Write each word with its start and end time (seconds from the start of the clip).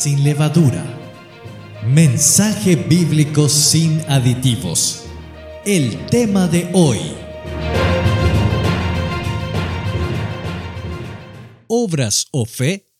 sin 0.00 0.24
levadura. 0.24 0.82
Mensaje 1.86 2.74
bíblico 2.74 3.50
sin 3.50 4.00
aditivos. 4.08 5.02
El 5.66 6.06
tema 6.06 6.48
de 6.48 6.70
hoy. 6.72 6.98
Obras 11.68 12.28
o 12.30 12.46
fe. 12.46 12.90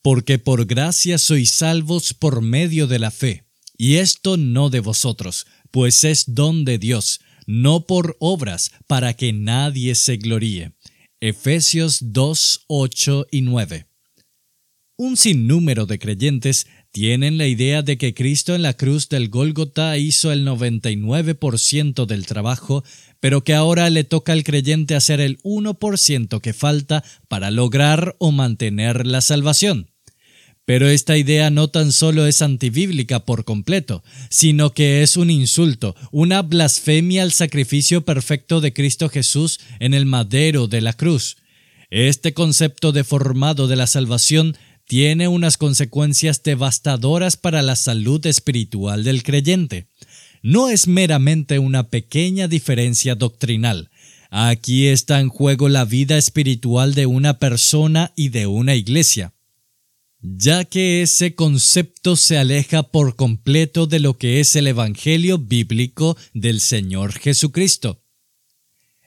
Porque 0.00 0.38
por 0.38 0.64
gracia 0.64 1.18
sois 1.18 1.50
salvos 1.50 2.14
por 2.14 2.40
medio 2.40 2.86
de 2.86 3.00
la 3.00 3.10
fe, 3.10 3.48
y 3.76 3.96
esto 3.96 4.36
no 4.36 4.70
de 4.70 4.78
vosotros, 4.78 5.48
pues 5.72 6.04
es 6.04 6.34
don 6.34 6.64
de 6.64 6.78
Dios, 6.78 7.18
no 7.48 7.86
por 7.86 8.16
obras, 8.20 8.70
para 8.86 9.14
que 9.14 9.32
nadie 9.32 9.96
se 9.96 10.18
gloríe. 10.18 10.72
Efesios 11.20 11.98
2, 12.00 12.64
8 12.68 13.26
y 13.32 13.40
9. 13.42 13.89
Un 15.02 15.16
sinnúmero 15.16 15.86
de 15.86 15.98
creyentes 15.98 16.66
tienen 16.92 17.38
la 17.38 17.46
idea 17.46 17.80
de 17.80 17.96
que 17.96 18.12
Cristo 18.12 18.54
en 18.54 18.60
la 18.60 18.74
cruz 18.74 19.08
del 19.08 19.30
Gólgota 19.30 19.96
hizo 19.96 20.30
el 20.30 20.46
99% 20.46 22.04
del 22.04 22.26
trabajo, 22.26 22.84
pero 23.18 23.42
que 23.42 23.54
ahora 23.54 23.88
le 23.88 24.04
toca 24.04 24.34
al 24.34 24.44
creyente 24.44 24.94
hacer 24.94 25.22
el 25.22 25.38
1% 25.38 26.42
que 26.42 26.52
falta 26.52 27.02
para 27.28 27.50
lograr 27.50 28.14
o 28.18 28.30
mantener 28.30 29.06
la 29.06 29.22
salvación. 29.22 29.88
Pero 30.66 30.86
esta 30.90 31.16
idea 31.16 31.48
no 31.48 31.68
tan 31.68 31.92
solo 31.92 32.26
es 32.26 32.42
antibíblica 32.42 33.24
por 33.24 33.46
completo, 33.46 34.04
sino 34.28 34.74
que 34.74 35.02
es 35.02 35.16
un 35.16 35.30
insulto, 35.30 35.96
una 36.12 36.42
blasfemia 36.42 37.22
al 37.22 37.32
sacrificio 37.32 38.04
perfecto 38.04 38.60
de 38.60 38.74
Cristo 38.74 39.08
Jesús 39.08 39.60
en 39.78 39.94
el 39.94 40.04
madero 40.04 40.66
de 40.66 40.82
la 40.82 40.92
cruz. 40.92 41.38
Este 41.88 42.34
concepto 42.34 42.92
deformado 42.92 43.66
de 43.66 43.74
la 43.74 43.88
salvación 43.88 44.56
tiene 44.90 45.28
unas 45.28 45.56
consecuencias 45.56 46.42
devastadoras 46.42 47.36
para 47.36 47.62
la 47.62 47.76
salud 47.76 48.26
espiritual 48.26 49.04
del 49.04 49.22
creyente. 49.22 49.86
No 50.42 50.68
es 50.68 50.88
meramente 50.88 51.60
una 51.60 51.90
pequeña 51.90 52.48
diferencia 52.48 53.14
doctrinal. 53.14 53.88
Aquí 54.30 54.88
está 54.88 55.20
en 55.20 55.28
juego 55.28 55.68
la 55.68 55.84
vida 55.84 56.18
espiritual 56.18 56.94
de 56.94 57.06
una 57.06 57.38
persona 57.38 58.10
y 58.16 58.30
de 58.30 58.48
una 58.48 58.74
iglesia 58.74 59.32
ya 60.22 60.66
que 60.66 61.00
ese 61.00 61.34
concepto 61.34 62.14
se 62.14 62.36
aleja 62.36 62.82
por 62.82 63.16
completo 63.16 63.86
de 63.86 64.00
lo 64.00 64.18
que 64.18 64.40
es 64.40 64.54
el 64.54 64.66
Evangelio 64.66 65.38
bíblico 65.38 66.14
del 66.34 66.60
Señor 66.60 67.12
Jesucristo. 67.12 68.02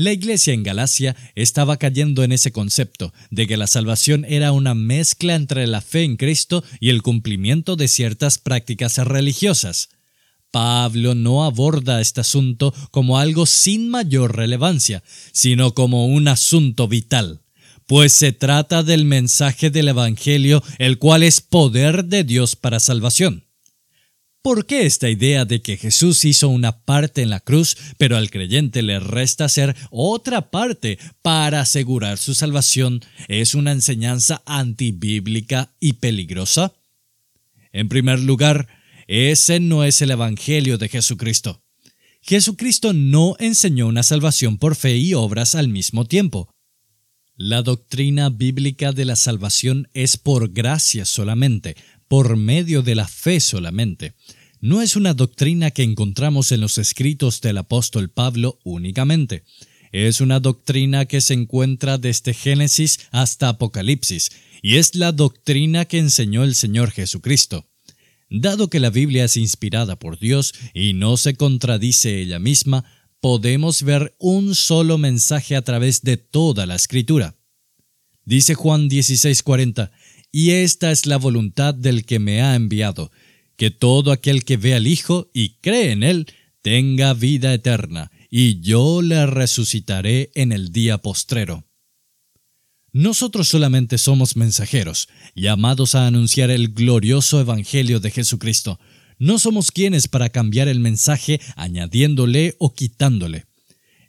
La 0.00 0.12
iglesia 0.12 0.54
en 0.54 0.62
Galacia 0.62 1.16
estaba 1.34 1.76
cayendo 1.76 2.22
en 2.22 2.30
ese 2.30 2.52
concepto 2.52 3.12
de 3.32 3.48
que 3.48 3.56
la 3.56 3.66
salvación 3.66 4.24
era 4.28 4.52
una 4.52 4.72
mezcla 4.76 5.34
entre 5.34 5.66
la 5.66 5.80
fe 5.80 6.04
en 6.04 6.16
Cristo 6.16 6.62
y 6.78 6.90
el 6.90 7.02
cumplimiento 7.02 7.74
de 7.74 7.88
ciertas 7.88 8.38
prácticas 8.38 8.98
religiosas. 8.98 9.88
Pablo 10.52 11.16
no 11.16 11.44
aborda 11.44 12.00
este 12.00 12.20
asunto 12.20 12.72
como 12.92 13.18
algo 13.18 13.44
sin 13.44 13.88
mayor 13.88 14.36
relevancia, 14.36 15.02
sino 15.32 15.74
como 15.74 16.06
un 16.06 16.28
asunto 16.28 16.86
vital, 16.86 17.42
pues 17.88 18.12
se 18.12 18.30
trata 18.30 18.84
del 18.84 19.04
mensaje 19.04 19.68
del 19.68 19.88
Evangelio, 19.88 20.62
el 20.78 20.98
cual 20.98 21.24
es 21.24 21.40
poder 21.40 22.04
de 22.04 22.22
Dios 22.22 22.54
para 22.54 22.78
salvación. 22.78 23.47
¿Por 24.40 24.66
qué 24.66 24.86
esta 24.86 25.10
idea 25.10 25.44
de 25.44 25.60
que 25.60 25.76
Jesús 25.76 26.24
hizo 26.24 26.48
una 26.48 26.80
parte 26.80 27.22
en 27.22 27.30
la 27.30 27.40
cruz, 27.40 27.76
pero 27.98 28.16
al 28.16 28.30
creyente 28.30 28.82
le 28.82 29.00
resta 29.00 29.46
hacer 29.46 29.74
otra 29.90 30.50
parte 30.50 30.98
para 31.22 31.60
asegurar 31.60 32.18
su 32.18 32.34
salvación 32.34 33.00
es 33.26 33.54
una 33.54 33.72
enseñanza 33.72 34.42
antibíblica 34.46 35.72
y 35.80 35.94
peligrosa? 35.94 36.72
En 37.72 37.88
primer 37.88 38.20
lugar, 38.20 38.68
ese 39.08 39.58
no 39.58 39.84
es 39.84 40.02
el 40.02 40.12
Evangelio 40.12 40.78
de 40.78 40.88
Jesucristo. 40.88 41.62
Jesucristo 42.20 42.92
no 42.92 43.36
enseñó 43.38 43.88
una 43.88 44.02
salvación 44.02 44.58
por 44.58 44.76
fe 44.76 44.96
y 44.96 45.14
obras 45.14 45.54
al 45.54 45.68
mismo 45.68 46.04
tiempo. 46.04 46.48
La 47.36 47.62
doctrina 47.62 48.30
bíblica 48.30 48.92
de 48.92 49.04
la 49.04 49.16
salvación 49.16 49.88
es 49.94 50.16
por 50.16 50.52
gracia 50.52 51.04
solamente, 51.04 51.76
por 52.08 52.36
medio 52.36 52.82
de 52.82 52.94
la 52.94 53.06
fe 53.06 53.40
solamente 53.40 54.14
no 54.60 54.82
es 54.82 54.96
una 54.96 55.14
doctrina 55.14 55.70
que 55.70 55.82
encontramos 55.82 56.50
en 56.52 56.60
los 56.60 56.78
escritos 56.78 57.40
del 57.40 57.58
apóstol 57.58 58.08
Pablo 58.10 58.58
únicamente. 58.64 59.44
Es 59.92 60.20
una 60.20 60.40
doctrina 60.40 61.06
que 61.06 61.20
se 61.20 61.34
encuentra 61.34 61.96
desde 61.96 62.34
Génesis 62.34 63.00
hasta 63.10 63.50
Apocalipsis, 63.50 64.30
y 64.60 64.76
es 64.76 64.94
la 64.94 65.12
doctrina 65.12 65.84
que 65.84 65.98
enseñó 65.98 66.44
el 66.44 66.54
Señor 66.54 66.90
Jesucristo. 66.90 67.66
Dado 68.28 68.68
que 68.68 68.80
la 68.80 68.90
Biblia 68.90 69.24
es 69.24 69.36
inspirada 69.36 69.96
por 69.96 70.18
Dios 70.18 70.52
y 70.74 70.92
no 70.92 71.16
se 71.16 71.34
contradice 71.34 72.20
ella 72.20 72.38
misma, 72.38 72.84
podemos 73.20 73.82
ver 73.82 74.14
un 74.18 74.54
solo 74.54 74.98
mensaje 74.98 75.56
a 75.56 75.62
través 75.62 76.02
de 76.02 76.16
toda 76.16 76.66
la 76.66 76.74
escritura. 76.74 77.36
Dice 78.24 78.54
Juan 78.54 78.90
16:40, 78.90 79.90
y 80.30 80.50
esta 80.50 80.90
es 80.90 81.06
la 81.06 81.16
voluntad 81.16 81.74
del 81.74 82.04
que 82.04 82.18
me 82.18 82.42
ha 82.42 82.54
enviado, 82.54 83.10
que 83.56 83.70
todo 83.70 84.12
aquel 84.12 84.44
que 84.44 84.56
ve 84.56 84.74
al 84.74 84.86
Hijo 84.86 85.30
y 85.32 85.56
cree 85.60 85.92
en 85.92 86.02
Él 86.02 86.26
tenga 86.62 87.14
vida 87.14 87.52
eterna, 87.54 88.10
y 88.30 88.60
yo 88.60 89.02
le 89.02 89.26
resucitaré 89.26 90.30
en 90.34 90.52
el 90.52 90.70
día 90.70 90.98
postrero. 90.98 91.64
Nosotros 92.92 93.48
solamente 93.48 93.98
somos 93.98 94.36
mensajeros, 94.36 95.08
llamados 95.34 95.94
a 95.94 96.06
anunciar 96.06 96.50
el 96.50 96.68
glorioso 96.68 97.40
Evangelio 97.40 98.00
de 98.00 98.10
Jesucristo. 98.10 98.80
No 99.18 99.38
somos 99.38 99.72
quienes 99.72 100.08
para 100.08 100.30
cambiar 100.30 100.68
el 100.68 100.80
mensaje 100.80 101.40
añadiéndole 101.56 102.54
o 102.58 102.74
quitándole. 102.74 103.47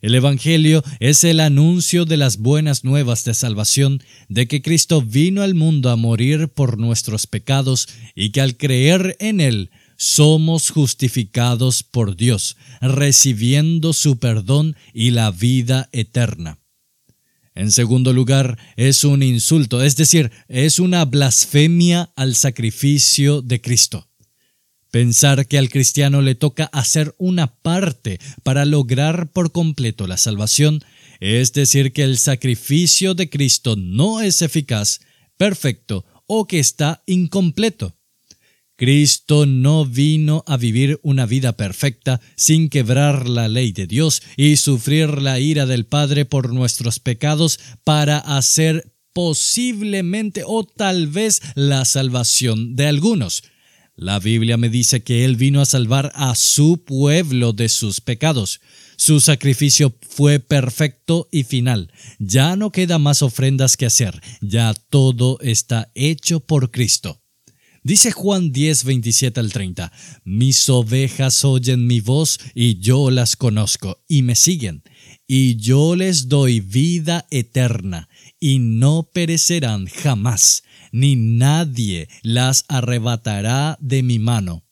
El 0.01 0.15
Evangelio 0.15 0.81
es 1.01 1.25
el 1.25 1.41
anuncio 1.41 2.05
de 2.05 2.15
las 2.15 2.37
buenas 2.37 2.85
nuevas 2.85 3.25
de 3.25 3.33
salvación, 3.33 4.01
de 4.29 4.47
que 4.47 4.61
Cristo 4.61 5.01
vino 5.01 5.41
al 5.41 5.55
mundo 5.55 5.89
a 5.89 5.97
morir 5.97 6.47
por 6.47 6.77
nuestros 6.77 7.27
pecados 7.27 7.89
y 8.15 8.29
que 8.29 8.39
al 8.39 8.55
creer 8.55 9.17
en 9.19 9.41
Él 9.41 9.71
somos 9.97 10.69
justificados 10.69 11.83
por 11.83 12.15
Dios, 12.15 12.55
recibiendo 12.79 13.91
su 13.91 14.19
perdón 14.19 14.77
y 14.93 15.11
la 15.11 15.31
vida 15.31 15.89
eterna. 15.91 16.59
En 17.53 17.71
segundo 17.71 18.13
lugar, 18.13 18.57
es 18.77 19.03
un 19.03 19.21
insulto, 19.21 19.83
es 19.83 19.97
decir, 19.97 20.31
es 20.47 20.79
una 20.79 21.03
blasfemia 21.03 22.13
al 22.15 22.35
sacrificio 22.35 23.41
de 23.41 23.59
Cristo. 23.59 24.08
Pensar 24.91 25.47
que 25.47 25.57
al 25.57 25.69
cristiano 25.69 26.21
le 26.21 26.35
toca 26.35 26.65
hacer 26.65 27.13
una 27.17 27.55
parte 27.55 28.19
para 28.43 28.65
lograr 28.65 29.31
por 29.31 29.51
completo 29.51 30.07
la 30.07 30.17
salvación, 30.17 30.83
es 31.19 31.53
decir, 31.53 31.93
que 31.93 32.03
el 32.03 32.17
sacrificio 32.17 33.13
de 33.13 33.29
Cristo 33.29 33.75
no 33.75 34.21
es 34.21 34.41
eficaz, 34.41 35.01
perfecto 35.37 36.05
o 36.25 36.47
que 36.47 36.59
está 36.59 37.03
incompleto. 37.05 37.95
Cristo 38.77 39.45
no 39.45 39.85
vino 39.85 40.43
a 40.47 40.55
vivir 40.55 40.99
una 41.03 41.25
vida 41.25 41.57
perfecta 41.57 42.21
sin 42.35 42.69
quebrar 42.69 43.27
la 43.27 43.49
ley 43.49 43.73
de 43.73 43.87
Dios 43.87 44.23
y 44.37 44.55
sufrir 44.55 45.21
la 45.21 45.39
ira 45.39 45.65
del 45.65 45.85
Padre 45.85 46.23
por 46.23 46.53
nuestros 46.53 46.99
pecados 46.99 47.59
para 47.83 48.19
hacer 48.19 48.93
posiblemente 49.11 50.43
o 50.45 50.63
tal 50.63 51.07
vez 51.07 51.41
la 51.55 51.83
salvación 51.83 52.75
de 52.77 52.87
algunos. 52.87 53.43
La 54.01 54.17
Biblia 54.17 54.55
me 54.55 54.69
dice 54.69 55.03
que 55.03 55.25
Él 55.25 55.35
vino 55.35 55.59
a 55.59 55.65
salvar 55.65 56.13
a 56.15 56.33
su 56.33 56.85
pueblo 56.85 57.51
de 57.51 57.67
sus 57.67 57.99
pecados. 57.99 58.61
Su 58.95 59.19
sacrificio 59.19 59.93
fue 60.07 60.39
perfecto 60.39 61.27
y 61.33 61.43
final. 61.43 61.91
Ya 62.17 62.55
no 62.55 62.71
queda 62.71 62.97
más 62.97 63.21
ofrendas 63.21 63.75
que 63.75 63.85
hacer. 63.85 64.21
Ya 64.39 64.73
todo 64.73 65.37
está 65.41 65.91
hecho 65.95 66.39
por 66.39 66.71
Cristo. 66.71 67.21
Dice 67.83 68.11
Juan 68.11 68.53
10, 68.53 68.85
27 68.85 69.37
al 69.37 69.51
30, 69.51 69.91
Mis 70.23 70.69
ovejas 70.69 71.43
oyen 71.43 71.85
mi 71.85 71.99
voz 71.99 72.39
y 72.55 72.79
yo 72.79 73.11
las 73.11 73.35
conozco 73.35 74.01
y 74.07 74.21
me 74.21 74.35
siguen, 74.35 74.83
y 75.27 75.57
yo 75.57 75.95
les 75.95 76.29
doy 76.29 76.59
vida 76.59 77.25
eterna 77.31 78.07
y 78.39 78.59
no 78.59 79.09
perecerán 79.13 79.87
jamás, 79.87 80.63
ni 80.91 81.15
nadie 81.15 82.09
las 82.21 82.65
arrebatará 82.67 83.77
de 83.81 84.03
mi 84.03 84.19
mano. 84.19 84.63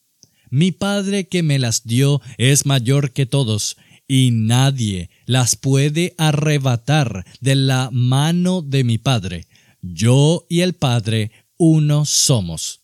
Mi 0.50 0.72
Padre 0.72 1.28
que 1.28 1.44
me 1.44 1.60
las 1.60 1.86
dio 1.86 2.22
es 2.38 2.66
mayor 2.66 3.12
que 3.12 3.26
todos, 3.26 3.78
y 4.08 4.32
nadie 4.32 5.10
las 5.26 5.56
puede 5.56 6.16
arrebatar 6.18 7.26
de 7.42 7.56
la 7.56 7.90
mano 7.92 8.62
de 8.62 8.84
mi 8.84 8.98
Padre. 8.98 9.48
Yo 9.82 10.46
y 10.50 10.62
el 10.62 10.74
Padre 10.74 11.32
uno 11.58 12.06
somos. 12.06 12.82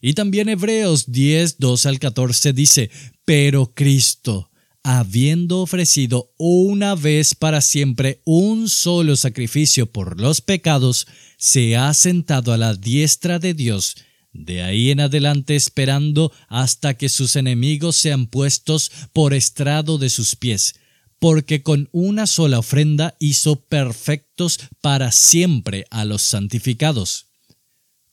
Y 0.00 0.14
también 0.14 0.48
Hebreos 0.48 1.10
10, 1.10 1.58
2 1.58 1.86
al 1.86 1.98
14 1.98 2.52
dice, 2.52 2.90
pero 3.24 3.72
Cristo, 3.74 4.50
habiendo 4.88 5.62
ofrecido 5.62 6.32
una 6.38 6.94
vez 6.94 7.34
para 7.34 7.60
siempre 7.60 8.20
un 8.24 8.68
solo 8.68 9.16
sacrificio 9.16 9.90
por 9.90 10.20
los 10.20 10.40
pecados, 10.40 11.08
se 11.36 11.76
ha 11.76 11.92
sentado 11.92 12.52
a 12.52 12.56
la 12.56 12.72
diestra 12.74 13.40
de 13.40 13.52
Dios, 13.52 13.96
de 14.32 14.62
ahí 14.62 14.92
en 14.92 15.00
adelante 15.00 15.56
esperando 15.56 16.30
hasta 16.46 16.94
que 16.94 17.08
sus 17.08 17.34
enemigos 17.34 17.96
sean 17.96 18.28
puestos 18.28 18.92
por 19.12 19.34
estrado 19.34 19.98
de 19.98 20.08
sus 20.08 20.36
pies, 20.36 20.76
porque 21.18 21.64
con 21.64 21.88
una 21.90 22.28
sola 22.28 22.60
ofrenda 22.60 23.16
hizo 23.18 23.56
perfectos 23.56 24.60
para 24.80 25.10
siempre 25.10 25.86
a 25.90 26.04
los 26.04 26.22
santificados. 26.22 27.26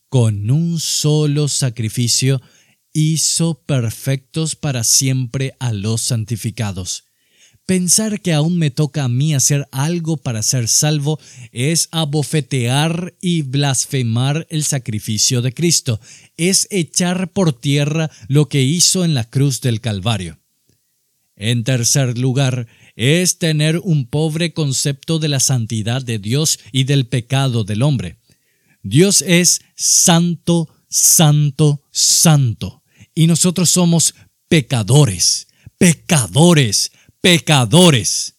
Con 0.08 0.50
un 0.50 0.80
solo 0.80 1.46
sacrificio 1.46 2.42
hizo 2.94 3.60
perfectos 3.66 4.54
para 4.54 4.84
siempre 4.84 5.54
a 5.58 5.72
los 5.72 6.00
santificados. 6.00 7.04
Pensar 7.66 8.20
que 8.20 8.32
aún 8.32 8.56
me 8.56 8.70
toca 8.70 9.04
a 9.04 9.08
mí 9.08 9.34
hacer 9.34 9.66
algo 9.72 10.16
para 10.16 10.42
ser 10.42 10.68
salvo 10.68 11.18
es 11.50 11.88
abofetear 11.90 13.14
y 13.20 13.42
blasfemar 13.42 14.46
el 14.50 14.64
sacrificio 14.64 15.42
de 15.42 15.52
Cristo, 15.52 16.00
es 16.36 16.68
echar 16.70 17.32
por 17.32 17.52
tierra 17.52 18.10
lo 18.28 18.48
que 18.48 18.62
hizo 18.62 19.04
en 19.04 19.14
la 19.14 19.28
cruz 19.28 19.60
del 19.60 19.80
Calvario. 19.80 20.38
En 21.36 21.64
tercer 21.64 22.16
lugar, 22.16 22.68
es 22.96 23.38
tener 23.38 23.78
un 23.78 24.06
pobre 24.06 24.52
concepto 24.52 25.18
de 25.18 25.28
la 25.28 25.40
santidad 25.40 26.00
de 26.00 26.20
Dios 26.20 26.60
y 26.70 26.84
del 26.84 27.06
pecado 27.06 27.64
del 27.64 27.82
hombre. 27.82 28.18
Dios 28.84 29.22
es 29.22 29.62
santo, 29.74 30.68
santo, 30.88 31.82
santo 31.90 32.83
y 33.14 33.26
nosotros 33.26 33.70
somos 33.70 34.14
pecadores, 34.48 35.48
pecadores, 35.78 36.92
pecadores. 37.20 38.34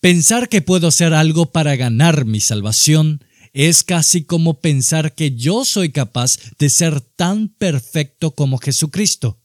Pensar 0.00 0.48
que 0.48 0.62
puedo 0.62 0.88
hacer 0.88 1.14
algo 1.14 1.52
para 1.52 1.76
ganar 1.76 2.24
mi 2.24 2.40
salvación 2.40 3.24
es 3.52 3.82
casi 3.82 4.24
como 4.24 4.60
pensar 4.60 5.14
que 5.14 5.34
yo 5.34 5.64
soy 5.64 5.90
capaz 5.90 6.38
de 6.58 6.70
ser 6.70 7.00
tan 7.00 7.48
perfecto 7.48 8.32
como 8.32 8.58
Jesucristo. 8.58 9.40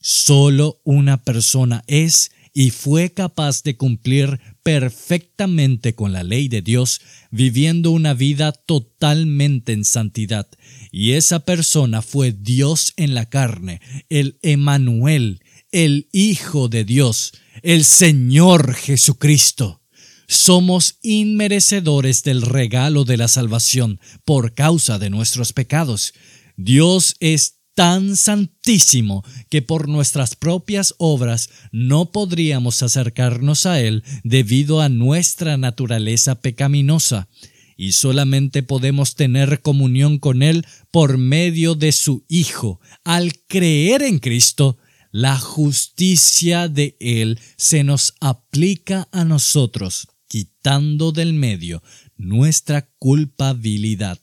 Solo 0.00 0.80
una 0.84 1.22
persona 1.22 1.84
es 1.86 2.30
y 2.52 2.70
fue 2.70 3.12
capaz 3.12 3.62
de 3.62 3.76
cumplir 3.76 4.40
perfectamente 4.66 5.94
con 5.94 6.12
la 6.12 6.24
ley 6.24 6.48
de 6.48 6.60
Dios, 6.60 7.00
viviendo 7.30 7.92
una 7.92 8.14
vida 8.14 8.50
totalmente 8.50 9.72
en 9.72 9.84
santidad. 9.84 10.48
Y 10.90 11.12
esa 11.12 11.44
persona 11.44 12.02
fue 12.02 12.32
Dios 12.32 12.92
en 12.96 13.14
la 13.14 13.28
carne, 13.28 13.80
el 14.08 14.40
Emanuel, 14.42 15.40
el 15.70 16.08
Hijo 16.10 16.68
de 16.68 16.84
Dios, 16.84 17.34
el 17.62 17.84
Señor 17.84 18.74
Jesucristo. 18.74 19.82
Somos 20.26 20.98
inmerecedores 21.00 22.24
del 22.24 22.42
regalo 22.42 23.04
de 23.04 23.18
la 23.18 23.28
salvación 23.28 24.00
por 24.24 24.52
causa 24.54 24.98
de 24.98 25.10
nuestros 25.10 25.52
pecados. 25.52 26.12
Dios 26.56 27.14
es 27.20 27.55
tan 27.76 28.16
santísimo 28.16 29.22
que 29.50 29.60
por 29.60 29.86
nuestras 29.86 30.34
propias 30.34 30.94
obras 30.96 31.50
no 31.72 32.10
podríamos 32.10 32.82
acercarnos 32.82 33.66
a 33.66 33.80
Él 33.80 34.02
debido 34.24 34.80
a 34.80 34.88
nuestra 34.88 35.58
naturaleza 35.58 36.40
pecaminosa, 36.40 37.28
y 37.76 37.92
solamente 37.92 38.62
podemos 38.62 39.14
tener 39.14 39.60
comunión 39.60 40.18
con 40.18 40.42
Él 40.42 40.64
por 40.90 41.18
medio 41.18 41.74
de 41.74 41.92
su 41.92 42.24
Hijo. 42.28 42.80
Al 43.04 43.34
creer 43.46 44.02
en 44.02 44.20
Cristo, 44.20 44.78
la 45.12 45.38
justicia 45.38 46.68
de 46.68 46.96
Él 46.98 47.38
se 47.58 47.84
nos 47.84 48.14
aplica 48.20 49.06
a 49.12 49.26
nosotros, 49.26 50.08
quitando 50.28 51.12
del 51.12 51.34
medio 51.34 51.82
nuestra 52.16 52.88
culpabilidad. 52.98 54.18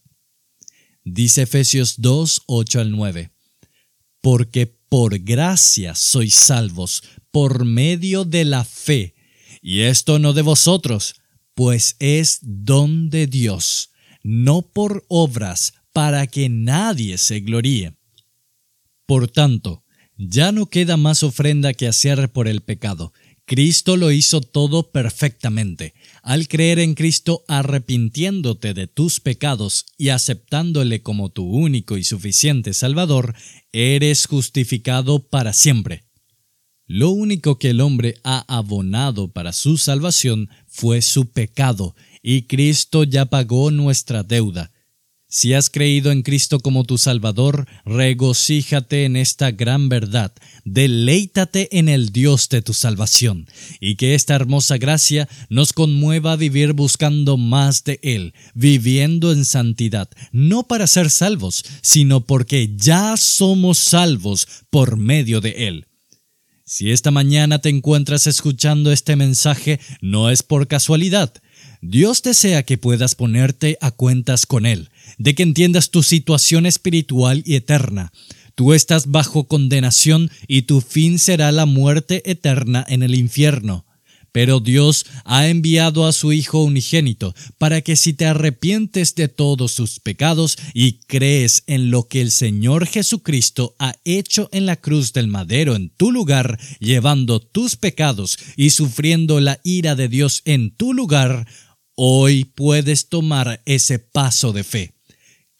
Dice 1.05 1.43
Efesios 1.43 2.01
2, 2.01 2.43
8 2.47 2.79
al 2.79 2.91
9 2.91 3.32
porque 4.23 4.67
por 4.87 5.19
gracia 5.19 5.95
sois 5.95 6.33
salvos 6.33 7.03
por 7.29 7.65
medio 7.65 8.23
de 8.23 8.45
la 8.45 8.63
fe, 8.63 9.15
y 9.61 9.81
esto 9.81 10.17
no 10.17 10.31
de 10.31 10.41
vosotros, 10.41 11.15
pues 11.53 11.97
es 11.99 12.39
don 12.41 13.09
de 13.09 13.27
Dios, 13.27 13.89
no 14.23 14.61
por 14.61 15.03
obras, 15.09 15.73
para 15.91 16.25
que 16.25 16.47
nadie 16.47 17.17
se 17.17 17.41
gloríe. 17.41 17.97
Por 19.05 19.27
tanto, 19.27 19.83
ya 20.15 20.53
no 20.53 20.67
queda 20.67 20.95
más 20.95 21.21
ofrenda 21.23 21.73
que 21.73 21.87
hacer 21.89 22.31
por 22.31 22.47
el 22.47 22.61
pecado, 22.61 23.11
Cristo 23.45 23.97
lo 23.97 24.11
hizo 24.11 24.39
todo 24.39 24.91
perfectamente. 24.91 25.93
Al 26.21 26.47
creer 26.47 26.79
en 26.79 26.93
Cristo 26.95 27.43
arrepintiéndote 27.47 28.73
de 28.73 28.87
tus 28.87 29.19
pecados 29.19 29.85
y 29.97 30.09
aceptándole 30.09 31.01
como 31.01 31.29
tu 31.29 31.43
único 31.43 31.97
y 31.97 32.03
suficiente 32.03 32.73
Salvador, 32.73 33.35
eres 33.73 34.27
justificado 34.27 35.27
para 35.27 35.51
siempre. 35.51 36.05
Lo 36.85 37.09
único 37.09 37.59
que 37.59 37.71
el 37.71 37.81
hombre 37.81 38.15
ha 38.23 38.45
abonado 38.47 39.31
para 39.31 39.51
su 39.51 39.77
salvación 39.77 40.49
fue 40.67 41.01
su 41.01 41.31
pecado, 41.31 41.95
y 42.21 42.43
Cristo 42.43 43.03
ya 43.03 43.25
pagó 43.25 43.71
nuestra 43.71 44.23
deuda. 44.23 44.71
Si 45.35 45.55
has 45.55 45.71
creído 45.71 46.11
en 46.11 46.21
Cristo 46.21 46.59
como 46.59 46.83
tu 46.83 46.99
Salvador, 46.99 47.67
regocíjate 47.85 49.05
en 49.05 49.15
esta 49.15 49.49
gran 49.49 49.89
verdad, 49.89 50.31
deleítate 50.63 51.79
en 51.79 51.89
el 51.89 52.11
Dios 52.11 52.49
de 52.49 52.61
tu 52.61 52.75
salvación, 52.75 53.47
y 53.79 53.95
que 53.95 54.13
esta 54.13 54.35
hermosa 54.35 54.77
gracia 54.77 55.27
nos 55.49 55.73
conmueva 55.73 56.33
a 56.33 56.35
vivir 56.35 56.73
buscando 56.73 57.37
más 57.37 57.83
de 57.83 57.99
Él, 58.03 58.35
viviendo 58.53 59.31
en 59.31 59.43
santidad, 59.43 60.07
no 60.31 60.67
para 60.67 60.85
ser 60.85 61.09
salvos, 61.09 61.65
sino 61.81 62.21
porque 62.21 62.69
ya 62.77 63.17
somos 63.17 63.79
salvos 63.79 64.47
por 64.69 64.97
medio 64.97 65.41
de 65.41 65.67
Él. 65.67 65.87
Si 66.63 66.91
esta 66.91 67.09
mañana 67.09 67.57
te 67.57 67.69
encuentras 67.69 68.27
escuchando 68.27 68.91
este 68.91 69.15
mensaje, 69.15 69.79
no 69.99 70.29
es 70.29 70.43
por 70.43 70.67
casualidad. 70.67 71.33
Dios 71.81 72.21
desea 72.21 72.61
que 72.61 72.77
puedas 72.77 73.15
ponerte 73.15 73.79
a 73.81 73.89
cuentas 73.89 74.45
con 74.45 74.67
Él 74.67 74.89
de 75.17 75.35
que 75.35 75.43
entiendas 75.43 75.89
tu 75.89 76.03
situación 76.03 76.65
espiritual 76.65 77.43
y 77.45 77.55
eterna. 77.55 78.11
Tú 78.55 78.73
estás 78.73 79.07
bajo 79.07 79.45
condenación 79.47 80.29
y 80.47 80.63
tu 80.63 80.81
fin 80.81 81.17
será 81.17 81.51
la 81.51 81.65
muerte 81.65 82.29
eterna 82.29 82.85
en 82.87 83.01
el 83.01 83.15
infierno. 83.15 83.85
Pero 84.31 84.59
Dios 84.59 85.05
ha 85.25 85.47
enviado 85.47 86.07
a 86.07 86.11
su 86.11 86.33
Hijo 86.33 86.63
unigénito 86.63 87.35
para 87.59 87.81
que 87.81 87.95
si 87.95 88.13
te 88.13 88.25
arrepientes 88.25 89.13
de 89.13 89.27
todos 89.27 89.75
tus 89.75 89.99
pecados 89.99 90.57
y 90.73 90.93
crees 91.05 91.63
en 91.67 91.91
lo 91.91 92.07
que 92.07 92.19
el 92.19 92.31
Señor 92.31 92.87
Jesucristo 92.87 93.75
ha 93.77 93.95
hecho 94.05 94.49
en 94.51 94.65
la 94.65 94.75
cruz 94.75 95.13
del 95.13 95.27
madero 95.27 95.75
en 95.75 95.89
tu 95.89 96.11
lugar, 96.11 96.59
llevando 96.79 97.39
tus 97.39 97.75
pecados 97.75 98.39
y 98.57 98.71
sufriendo 98.71 99.39
la 99.39 99.59
ira 99.63 99.93
de 99.95 100.07
Dios 100.07 100.41
en 100.45 100.75
tu 100.75 100.93
lugar, 100.93 101.47
hoy 101.95 102.45
puedes 102.45 103.09
tomar 103.09 103.61
ese 103.65 103.99
paso 103.99 104.51
de 104.51 104.63
fe. 104.63 104.92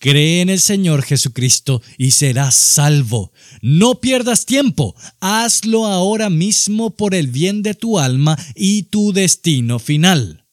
Cree 0.03 0.41
en 0.41 0.49
el 0.49 0.59
Señor 0.59 1.01
Jesucristo 1.03 1.81
y 1.97 2.11
serás 2.11 2.55
salvo. 2.55 3.31
No 3.61 4.01
pierdas 4.01 4.45
tiempo, 4.45 4.97
hazlo 5.21 5.85
ahora 5.85 6.29
mismo 6.29 6.97
por 6.97 7.15
el 7.15 7.27
bien 7.27 7.63
de 7.63 7.73
tu 7.73 7.97
alma 7.97 8.37
y 8.53 8.83
tu 8.83 9.13
destino 9.13 9.79
final. 9.79 10.43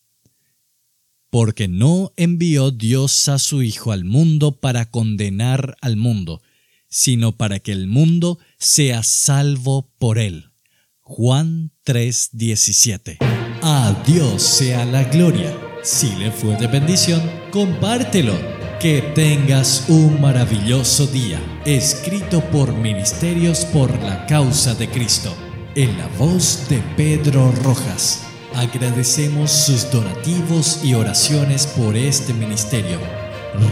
Porque 1.31 1.67
no 1.67 2.13
envió 2.17 2.71
Dios 2.71 3.27
a 3.27 3.41
su 3.41 3.65
Hijo 3.65 3.91
al 3.91 4.05
mundo 4.05 4.61
para 4.61 4.89
condenar 4.89 5.77
al 5.81 5.97
mundo, 5.97 6.43
sino 6.89 7.37
para 7.37 7.59
que 7.59 7.73
el 7.73 7.89
mundo 7.89 8.39
sea 8.57 9.03
salvo 9.03 9.91
por 9.99 10.21
él. 10.21 10.53
Juan 11.01 11.73
3:17. 11.85 13.17
A 13.63 14.01
Dios 14.07 14.45
sea 14.45 14.85
la 14.85 15.03
gloria. 15.03 15.59
Si 15.83 16.15
le 16.15 16.31
fue 16.31 16.55
de 16.57 16.69
bendición, 16.69 17.21
compártelo 17.51 18.50
que 18.81 19.03
tengas 19.15 19.85
un 19.89 20.23
maravilloso 20.23 21.07
día, 21.07 21.39
escrito 21.67 22.41
por 22.41 22.73
Ministerios 22.73 23.67
por 23.67 23.93
la 24.03 24.25
Causa 24.25 24.75
de 24.75 24.89
Cristo, 24.89 25.35
en 25.75 25.99
la 25.99 26.07
voz 26.19 26.67
de 26.71 26.79
Pedro 26.97 27.53
Rojas. 27.63 28.23
Agradecemos 28.55 29.51
sus 29.51 29.91
donativos 29.91 30.81
y 30.83 30.95
oraciones 30.95 31.67
por 31.67 31.95
este 31.95 32.33
ministerio. 32.33 32.99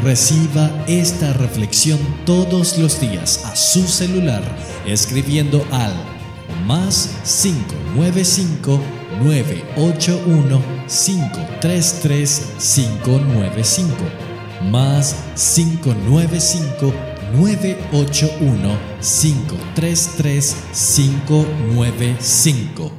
Reciba 0.04 0.70
esta 0.86 1.32
reflexión 1.32 1.98
todos 2.26 2.76
los 2.76 3.00
días 3.00 3.46
a 3.46 3.56
su 3.56 3.88
celular 3.88 4.42
escribiendo 4.84 5.64
al 5.70 5.94
más 6.66 7.08
595 7.24 8.78
981 9.22 10.62
533 10.86 12.42
595 12.58 14.27
más 14.62 15.14
595 15.36 16.92
981 17.32 18.78
533 19.00 20.56
595 20.72 22.97